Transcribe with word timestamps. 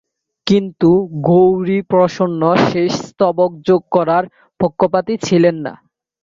কিন্তু 0.47 0.89
গৌরী 1.27 1.79
প্রসন্ন 1.91 2.41
শেষ 2.67 2.91
স্তবক 3.03 3.51
যোগ 3.67 3.81
করার 3.95 4.23
পক্ষপাতী 4.59 5.13
ছিলেন 5.25 5.55
না। 5.65 5.73